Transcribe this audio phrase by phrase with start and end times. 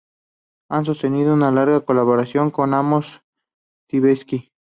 [0.71, 3.21] Ha sostenido una larga colaboración con Amos
[3.87, 4.51] Tversky.